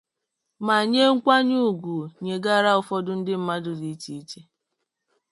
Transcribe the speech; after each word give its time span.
ma 0.65 0.77
nye 0.91 1.03
nkwanye 1.15 1.57
ugwu 1.69 1.97
nyegara 2.23 2.71
ụfọdụ 2.79 3.11
ndị 3.17 3.33
mmadụ 3.39 3.71
dị 3.81 3.87
iche 3.93 4.11
iche 4.21 4.41